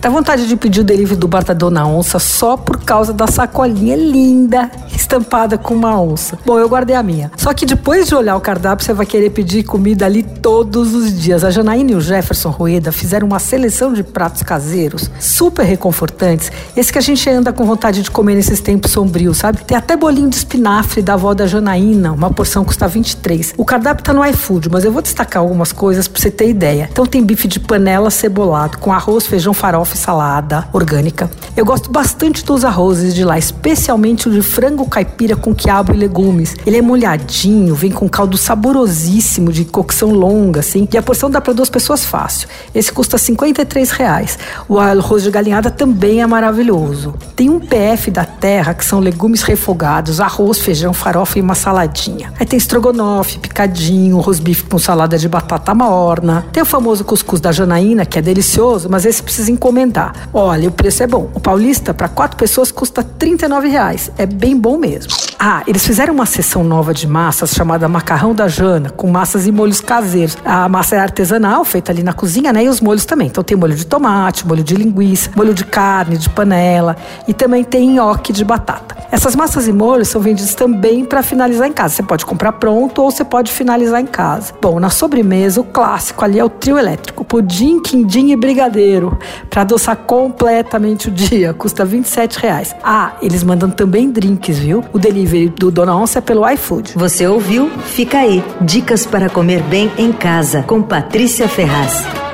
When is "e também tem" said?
77.26-77.90